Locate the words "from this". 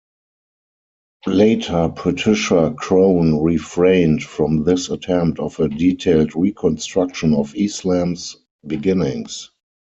4.23-4.89